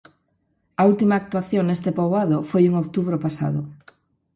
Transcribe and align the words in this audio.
A 0.81 0.83
última 0.91 1.15
actuación 1.21 1.63
neste 1.67 1.89
poboado 1.99 2.37
foi 2.49 2.63
en 2.67 2.73
outubro 2.81 3.17
pasado. 3.25 3.61